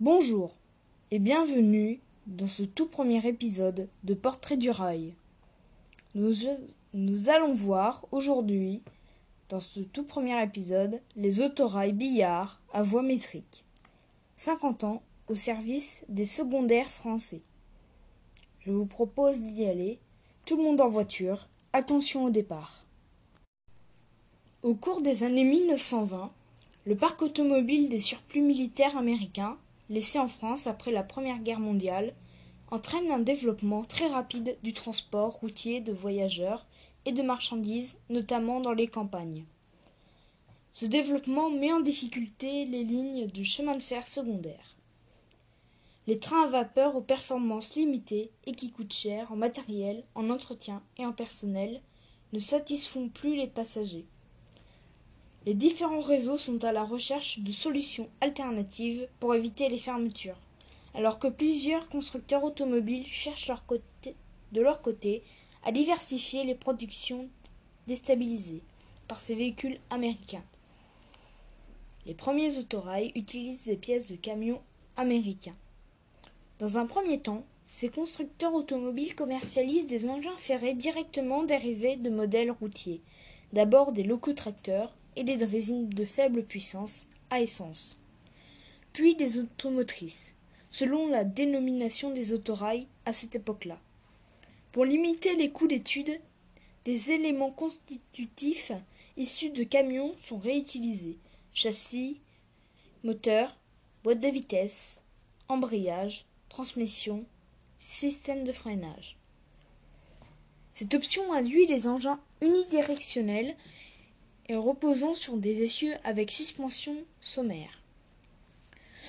[0.00, 0.56] Bonjour
[1.10, 5.14] et bienvenue dans ce tout premier épisode de Portrait du rail.
[6.14, 8.80] Nous, allons voir aujourd'hui,
[9.50, 13.62] dans ce tout premier épisode, les autorails billards à voie métrique.
[14.36, 17.42] 50 ans au service des secondaires français.
[18.60, 19.98] Je vous propose d'y aller.
[20.46, 21.46] Tout le monde en voiture.
[21.74, 22.86] Attention au départ.
[24.62, 26.32] Au cours des années 1920,
[26.86, 29.58] le parc automobile des surplus militaires américains,
[29.90, 32.14] laissé en France après la Première Guerre mondiale,
[32.70, 36.66] entraîne un développement très rapide du transport routier de voyageurs
[37.04, 39.44] et de marchandises, notamment dans les campagnes.
[40.72, 44.76] Ce développement met en difficulté les lignes de chemin de fer secondaires.
[46.06, 50.82] Les trains à vapeur aux performances limitées et qui coûtent cher en matériel, en entretien
[50.96, 51.82] et en personnel
[52.32, 54.06] ne satisfont plus les passagers.
[55.46, 60.38] Les différents réseaux sont à la recherche de solutions alternatives pour éviter les fermetures,
[60.94, 63.50] alors que plusieurs constructeurs automobiles cherchent
[64.52, 65.22] de leur côté
[65.64, 67.28] à diversifier les productions
[67.86, 68.62] déstabilisées
[69.08, 70.44] par ces véhicules américains.
[72.04, 74.60] Les premiers autorails utilisent des pièces de camions
[74.96, 75.56] américains.
[76.58, 82.50] Dans un premier temps, ces constructeurs automobiles commercialisent des engins ferrés directement dérivés de modèles
[82.50, 83.00] routiers,
[83.52, 87.98] d'abord des locotracteurs, et des résines de faible puissance à essence,
[88.92, 90.34] puis des automotrices,
[90.70, 93.78] selon la dénomination des autorails à cette époque-là.
[94.72, 96.20] Pour limiter les coûts d'étude,
[96.84, 98.72] des éléments constitutifs
[99.16, 101.18] issus de camions sont réutilisés
[101.52, 102.20] châssis,
[103.02, 103.58] moteur,
[104.04, 105.02] boîte de vitesse,
[105.48, 107.24] embrayage, transmission,
[107.78, 109.16] système de freinage.
[110.72, 113.56] Cette option induit les engins unidirectionnels
[114.50, 117.84] et reposant sur des essieux avec suspension sommaire.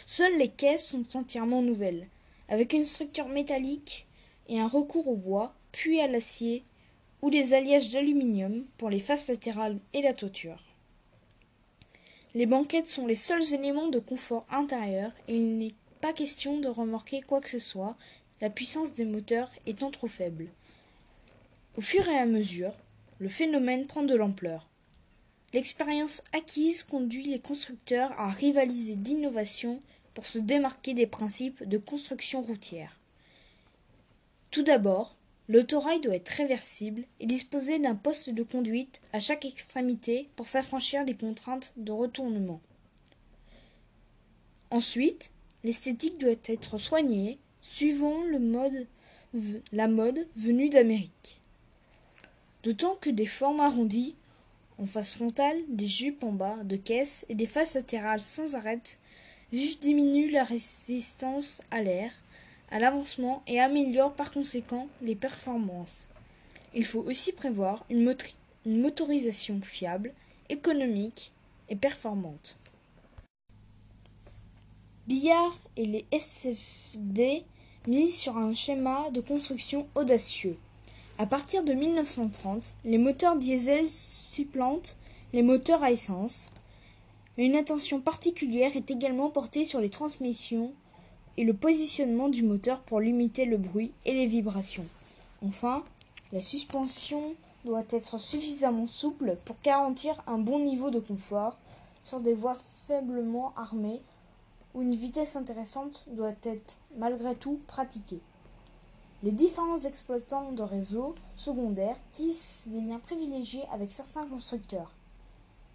[0.06, 2.08] Seules les caisses sont entièrement nouvelles,
[2.48, 4.06] avec une structure métallique
[4.50, 6.64] et un recours au bois, puis à l'acier
[7.24, 10.64] ou des alliages d'aluminium pour les faces latérales et la toiture.
[12.36, 16.68] Les banquettes sont les seuls éléments de confort intérieur et il n'est pas question de
[16.68, 17.98] remorquer quoi que ce soit,
[18.42, 20.50] la puissance des moteurs étant trop faible.
[21.78, 22.74] Au fur et à mesure,
[23.18, 24.71] le phénomène prend de l'ampleur.
[25.54, 29.82] L'expérience acquise conduit les constructeurs à rivaliser d'innovation
[30.14, 32.98] pour se démarquer des principes de construction routière.
[34.50, 35.18] Tout d'abord,
[35.50, 41.04] l'autorail doit être réversible et disposer d'un poste de conduite à chaque extrémité pour s'affranchir
[41.06, 42.62] des contraintes de retournement.
[44.70, 45.32] Ensuite,
[45.64, 48.24] l'esthétique doit être soignée suivant
[49.74, 51.42] la mode venue d'Amérique.
[52.64, 54.16] D'autant que des formes arrondies
[54.82, 58.82] en face frontale, des jupes en bas de caisse et des faces latérales sans arrêt
[59.52, 62.12] vif diminuent la résistance à l'air,
[62.72, 66.08] à l'avancement et améliorent par conséquent les performances.
[66.74, 68.16] Il faut aussi prévoir une
[68.66, 70.14] motorisation fiable,
[70.50, 71.32] économique
[71.70, 72.58] et performante.
[75.08, 77.44] Billard et les SFD
[77.88, 80.58] misent sur un schéma de construction audacieux.
[81.22, 84.98] À partir de 1930, les moteurs diesel supplantent
[85.34, 86.50] les moteurs à essence.
[87.38, 90.74] Une attention particulière est également portée sur les transmissions
[91.38, 94.88] et le positionnement du moteur pour limiter le bruit et les vibrations.
[95.46, 95.84] Enfin,
[96.32, 101.60] la suspension doit être suffisamment souple pour garantir un bon niveau de confort
[102.04, 102.58] sur des voies
[102.88, 104.02] faiblement armées
[104.74, 108.22] où une vitesse intéressante doit être malgré tout pratiquée.
[109.24, 114.92] Les différents exploitants de réseaux secondaires tissent des liens privilégiés avec certains constructeurs.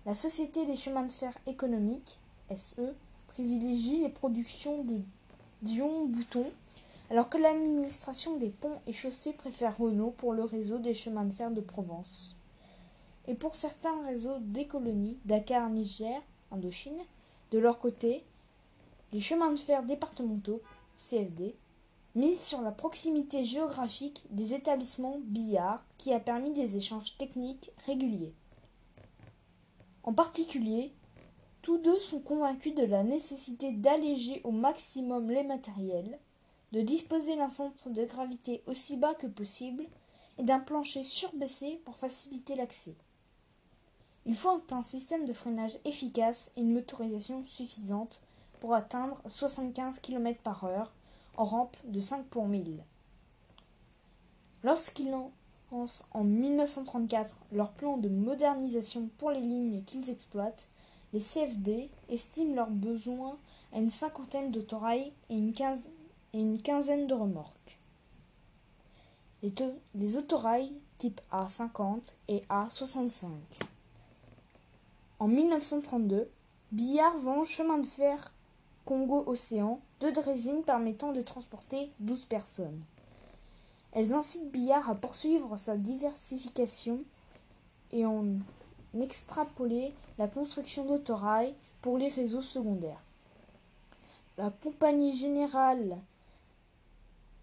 [0.05, 2.19] La Société des chemins de fer économiques,
[2.57, 2.93] SE,
[3.29, 5.01] privilégie les productions de
[5.63, 6.47] Dion Bouton,
[7.09, 11.33] alors que l'administration des ponts et chaussées préfère Renault pour le réseau des chemins de
[11.33, 12.37] fer de Provence.
[13.29, 16.21] Et pour certains réseaux des colonies, Dakar, Niger,
[16.51, 16.99] Indochine,
[17.53, 18.25] de leur côté,
[19.13, 20.61] les chemins de fer départementaux,
[20.97, 21.55] CFD,
[22.17, 28.35] mise sur la proximité géographique des établissements billards qui a permis des échanges techniques réguliers.
[30.03, 30.95] En particulier,
[31.61, 36.19] tous deux sont convaincus de la nécessité d'alléger au maximum les matériels,
[36.73, 39.85] de disposer d'un centre de gravité aussi bas que possible
[40.39, 42.95] et d'un plancher surbaissé pour faciliter l'accès.
[44.25, 48.23] Il faut un système de freinage efficace et une motorisation suffisante
[48.61, 50.95] pour atteindre 75 km par heure
[51.37, 52.83] en rampe de 5 pour 1000.
[54.63, 60.69] Lorsqu'ils lancent en 1934 leur plan de modernisation pour les lignes qu'ils exploitent,
[61.13, 63.39] les CFD estiment leurs besoins
[63.73, 65.53] à une cinquantaine d'autorails et une,
[66.63, 67.79] quinzaine de remorques.
[69.43, 69.53] Les,
[69.95, 73.29] les autorails type A50 et A65.
[75.19, 76.29] En 1932,
[76.73, 78.33] Billard vend chemin de fer
[78.87, 82.81] Congo-Océan deux drésines permettant de transporter 12 personnes.
[83.93, 87.01] Elles incitent Billard à poursuivre sa diversification
[87.93, 88.25] et en
[88.99, 93.03] extrapoler la construction d'autorails pour les réseaux secondaires.
[94.39, 95.99] La Compagnie générale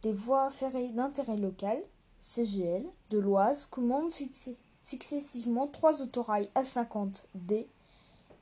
[0.01, 1.81] des voies ferrées d'intérêt local,
[2.19, 4.11] CGL, de l'Oise commande
[4.81, 7.67] successivement trois autorails A50D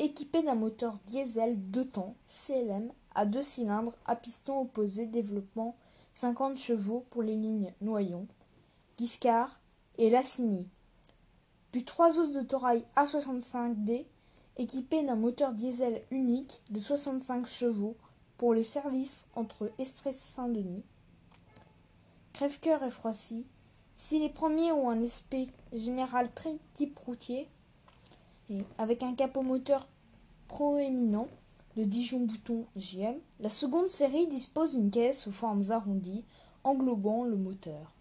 [0.01, 5.75] équipés d'un moteur diesel deux temps CLM à deux cylindres à piston opposé développant
[6.13, 8.27] 50 chevaux pour les lignes Noyon,
[8.97, 9.59] Guiscard
[9.99, 10.67] et Lassigny.
[11.71, 14.05] Puis trois autres autorails A65D
[14.57, 17.95] équipés d'un moteur diesel unique de 65 chevaux
[18.37, 20.83] pour le service entre Estrée-Saint-Denis,
[22.33, 23.45] Crèvecoeur et Froissy.
[23.95, 27.47] Si les premiers ont un aspect général très type routier,
[28.77, 29.87] avec un capot moteur
[30.47, 31.27] proéminent,
[31.77, 36.25] le Dijon Bouton JM, la seconde série dispose d'une caisse aux formes arrondies
[36.63, 37.93] englobant le moteur.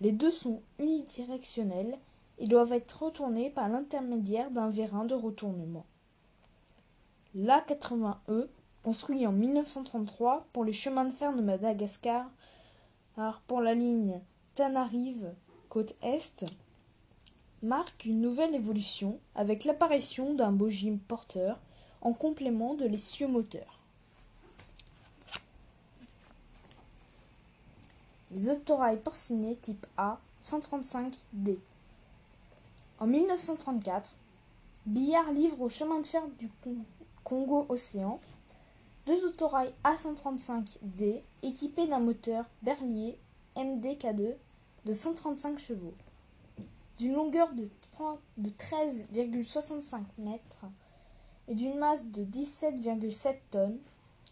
[0.00, 1.98] Les deux sont unidirectionnels
[2.38, 5.86] et doivent être retournés par l'intermédiaire d'un vérin de retournement.
[7.34, 8.48] L'A80E,
[8.82, 12.30] construit en 1933 pour les chemins de fer de Madagascar,
[13.46, 14.20] pour la ligne
[14.54, 15.34] Tanarive
[15.68, 16.44] côte Est,
[17.66, 21.58] marque une nouvelle évolution avec l'apparition d'un bogie porteur
[22.00, 23.80] en complément de l'essieu moteur.
[28.30, 31.58] Les autorails porcinés type A 135D.
[32.98, 34.14] En 1934,
[34.86, 36.48] Billard livre au chemin de fer du
[37.24, 38.20] Congo-Océan
[39.06, 43.18] deux autorails A135D équipés d'un moteur Berlier
[43.56, 44.34] MDK2
[44.84, 45.94] de 135 chevaux,
[46.98, 47.68] d'une longueur de,
[48.38, 50.66] de 13,65 mètres
[51.48, 53.78] et d'une masse de 17,7 tonnes,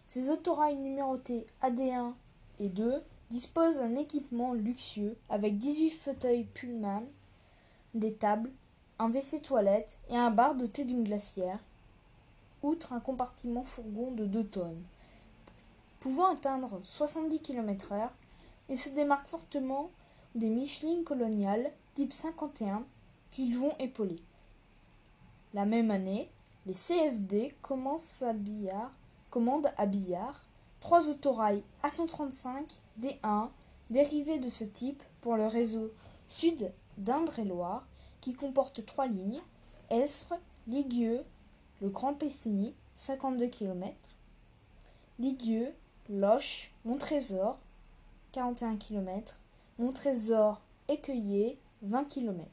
[0.08, 2.12] ces autorails numérotés AD1
[2.61, 7.02] et 2 disposent d'un équipement luxueux avec 18 fauteuils Pullman,
[7.94, 8.50] des tables,
[8.99, 11.58] un WC toilette et un bar doté d'une glacière,
[12.62, 14.82] outre un compartiment fourgon de 2 tonnes.
[16.00, 18.11] Pouvant atteindre 70 km/h,
[18.69, 19.90] il se démarque fortement
[20.34, 22.85] des Michelin coloniales type 51
[23.31, 24.20] qu'ils vont épauler.
[25.52, 26.31] La même année,
[26.67, 28.93] les CFD commencent à Billard,
[29.31, 30.44] commandent à Billard
[30.81, 33.49] trois autorails A135 D1
[33.91, 35.93] dérivés de ce type pour le réseau
[36.29, 37.87] sud d'Indre-et-Loire
[38.20, 39.43] qui comporte trois lignes
[39.90, 40.35] Esfre,
[40.67, 41.25] Ligueux,
[41.81, 43.94] le Grand Pessigny, 52 km,
[45.19, 45.73] Ligueux,
[46.08, 47.58] Loche, Montrésor,
[48.32, 49.40] 41 km,
[49.79, 52.48] Montrésor, Écueillé, 20 km.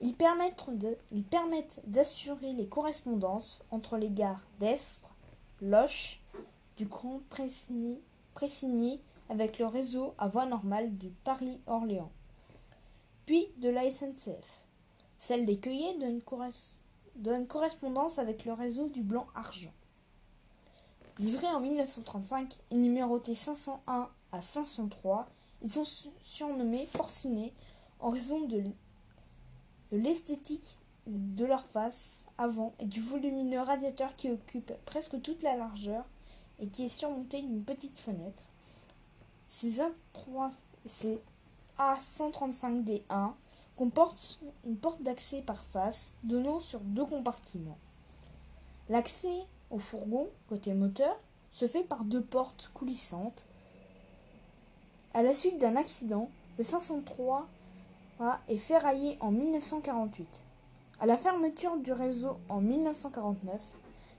[0.00, 5.10] Ils permettent d'assurer les correspondances entre les gares d'Espre,
[5.60, 6.20] Loche,
[6.76, 12.12] du Grand Pressigny, avec le réseau à voie normale du Paris-Orléans,
[13.26, 14.62] puis de la SNCF.
[15.18, 15.98] Celle des Cueillets
[17.16, 19.72] donne, correspondance avec le réseau du Blanc-Argent.
[21.18, 25.28] Livrés en 1935 et numérotés 501 à 503,
[25.62, 25.84] ils sont
[26.22, 27.52] surnommés porcinés
[28.00, 28.62] en raison de
[29.92, 36.04] l'esthétique de leur face avant et du volumineux radiateur qui occupe presque toute la largeur
[36.60, 38.42] et qui est surmonté d'une petite fenêtre.
[39.48, 39.80] Ces,
[41.78, 43.32] A135D1
[43.76, 47.78] comportent une porte d'accès par face donnant sur deux compartiments.
[48.88, 51.16] L'accès au fourgon, côté moteur,
[51.52, 53.46] se fait par deux portes coulissantes.
[55.14, 57.46] À la suite d'un accident, le 503
[58.48, 60.42] est ferraillé en 1948.
[61.00, 63.60] À la fermeture du réseau en 1949,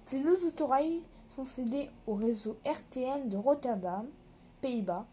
[0.05, 4.07] ces deux autorails sont cédés au réseau RTM de Rotterdam,
[4.61, 5.05] Pays-Bas,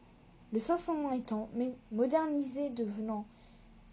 [0.53, 1.49] le 501 étant
[1.93, 3.27] modernisé devenant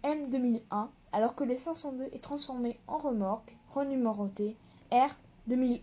[0.04, 4.56] M2001 alors que le 502 est transformé en remorque renuméroté
[4.90, 5.80] R2011.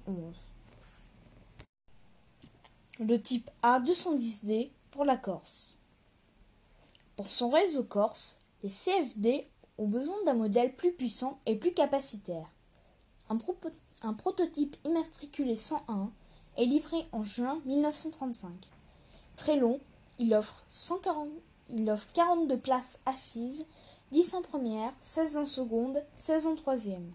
[2.99, 5.80] Le type A210D pour la Corse.
[7.15, 9.45] Pour son réseau corse, les CFD
[9.77, 12.47] ont besoin d'un modèle plus puissant et plus capacitaire.
[13.29, 16.11] Un, prototype immatriculé 101
[16.57, 18.51] est livré en juin 1935.
[19.35, 19.79] Très long,
[20.19, 21.29] il offre, 140,
[21.69, 23.65] il offre 42 places assises,
[24.11, 27.11] 10 en première, 16 en seconde, 16 en troisième.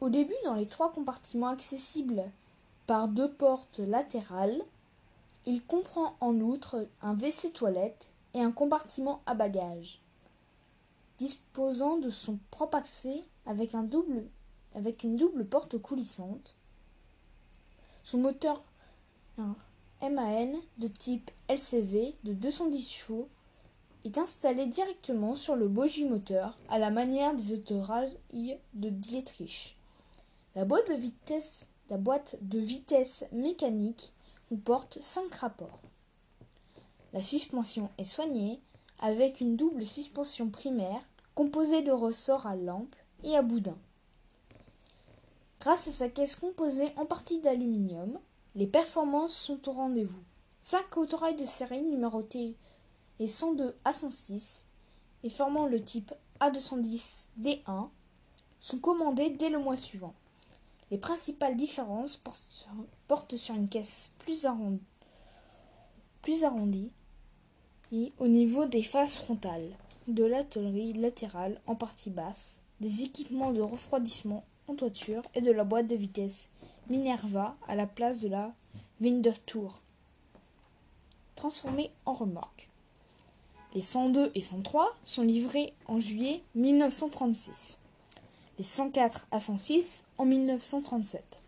[0.00, 2.30] Au début, dans les trois compartiments accessibles
[2.86, 4.62] par deux portes latérales,
[5.46, 10.00] il comprend en outre un WC toilette et un compartiment à bagages,
[11.18, 16.56] disposant de son propre accès avec, une double porte coulissante.
[18.02, 18.62] Son moteur
[20.00, 23.28] MAN de type LCV de 210 chevaux
[24.04, 29.76] est installé directement sur le moteur à la manière des autorails de Dietrich.
[30.54, 34.13] La boîte de vitesse, la boîte de vitesse mécanique
[34.54, 35.80] comporte 5 rapports.
[37.12, 38.60] La suspension est soignée
[39.00, 41.00] avec une double suspension primaire
[41.34, 42.94] composée de ressorts à lampe
[43.24, 43.76] et à boudin.
[45.58, 48.16] Grâce à sa caisse composée en partie d'aluminium,
[48.54, 50.22] les performances sont au rendez-vous.
[50.62, 52.54] 5 autorails de série numérotés
[53.18, 54.60] et 102 A106
[55.24, 57.88] et formant le type A210 D1
[58.60, 60.14] sont commandés dès le mois suivant.
[60.94, 62.16] Les principales différences
[63.08, 64.78] portent sur, une caisse plus arrondie,
[67.90, 73.60] et au niveau des faces frontales, de l'atelier latérale en partie basse, des équipements de
[73.60, 76.48] refroidissement en toiture et de la boîte de vitesse
[76.88, 78.54] Minerva à la place de la
[79.00, 79.80] Winterthur,
[81.34, 82.68] transformée en remorque.
[83.74, 87.80] Les 102 et 103 sont livrés en juillet 1936.
[88.58, 91.42] Les 104 à 106 en 1937.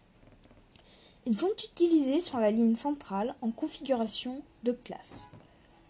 [1.25, 5.29] Ils sont utilisés sur la ligne centrale en configuration de classe.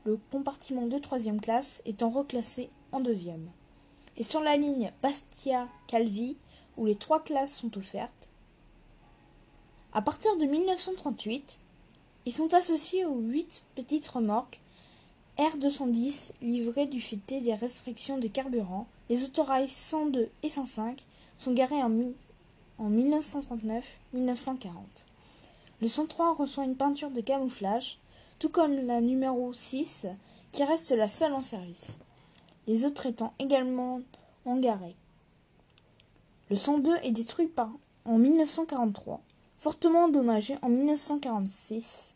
[0.04, 3.50] Le compartiment de troisième classe étant reclassé en deuxième.
[4.16, 6.36] Et sur la ligne Bastia-Calvi,
[6.76, 8.28] où les trois classes sont offertes,
[9.94, 11.60] à partir de 1938,
[12.26, 14.60] ils sont associés aux huit petites remorques
[15.38, 18.86] R210 livrées du fait des restrictions de carburant.
[19.08, 21.04] Les autorails 102 et 105
[21.36, 21.92] sont garés en,
[22.78, 23.82] en 1939-1940.
[25.80, 27.98] Le 103 reçoit une peinture de camouflage,
[28.38, 30.06] tout comme la numéro 6
[30.52, 31.98] qui reste la seule en service.
[32.66, 34.00] Les autres étant également
[34.44, 34.96] engarés.
[36.50, 37.70] Le 102 est détruit par,
[38.04, 39.20] en 1943
[39.58, 42.14] Fortement endommagé en 1946,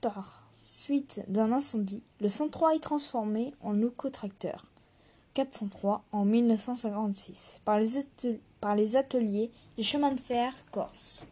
[0.00, 4.64] par suite d'un incendie, le 103 est transformé en locotracteur
[5.36, 11.26] 403 en 1956 par les, ateliers des chemins de fer corse.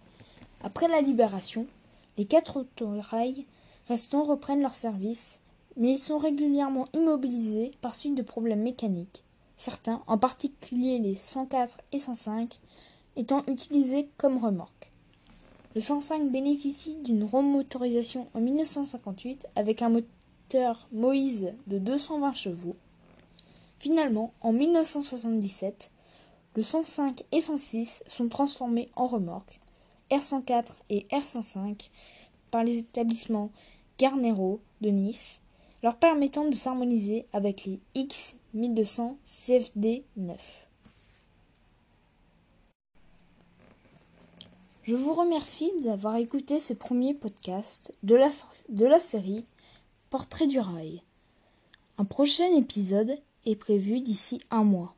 [0.62, 1.66] Après la libération,
[2.18, 3.46] les quatre autorails
[3.88, 5.40] restants reprennent leur service,
[5.78, 9.24] mais ils sont régulièrement immobilisés par suite de problèmes mécaniques.
[9.56, 12.60] Certains, en particulier les 104 et 105,
[13.16, 14.92] étant utilisé comme remorque.
[15.74, 22.76] Le 105 bénéficie d'une remotorisation en 1958 avec un moteur Moïse de 220 chevaux.
[23.84, 25.90] Finalement, en 1977,
[26.56, 29.60] le 105 et 106 sont transformés en remorques
[30.10, 31.90] R104 et R105
[32.50, 33.50] par les établissements
[33.98, 35.42] Garnero de Nice,
[35.82, 40.68] leur permettant de s'harmoniser avec les X1200 CFD 9.
[44.84, 48.28] Je vous remercie d'avoir écouté ce premier podcast de la,
[48.70, 49.44] de la série
[50.08, 51.02] Portrait du rail.
[51.98, 54.94] Un prochain épisode est prévu d'ici un mois.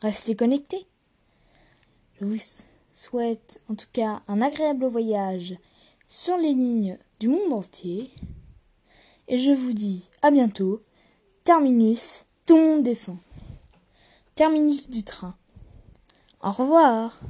[0.00, 0.86] Restez connectés.
[2.20, 2.36] Je vous
[2.92, 5.56] souhaite en tout cas un agréable voyage
[6.08, 8.10] sur les lignes du monde entier.
[9.28, 10.82] Et je vous dis à bientôt.
[11.44, 13.18] Terminus, tout le monde descend.
[14.34, 15.36] Terminus du train.
[16.42, 17.20] Au revoir.